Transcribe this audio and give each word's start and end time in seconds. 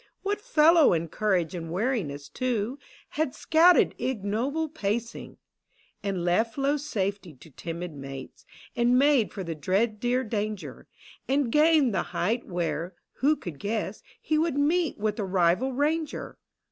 What 0.23 0.41
fellow 0.41 0.93
in 0.93 1.09
courage 1.09 1.53
and 1.53 1.71
wariness 1.71 2.27
too, 2.27 2.79
Had 3.09 3.35
scouted 3.35 3.93
ignoble 3.99 4.67
pacing, 4.67 5.37
And 6.01 6.23
left 6.25 6.57
low 6.57 6.77
safety 6.77 7.35
to 7.35 7.51
timid 7.51 7.93
mates, 7.93 8.43
And 8.75 8.97
made 8.97 9.31
for 9.31 9.43
the 9.43 9.53
dread 9.53 9.99
dear 9.99 10.23
danger, 10.23 10.87
And 11.27 11.51
gained 11.51 11.93
the 11.93 12.01
height 12.17 12.47
where— 12.47 12.95
who 13.19 13.35
could 13.35 13.59
guess 13.59 14.01
He 14.19 14.39
would 14.39 14.57
meet 14.57 14.97
with 14.97 15.19
a 15.19 15.23
.rival 15.23 15.71
ranger 15.71 16.39